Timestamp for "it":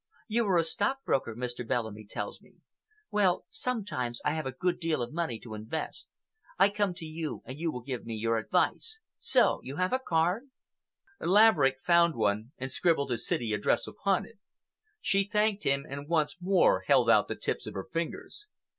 14.25-14.39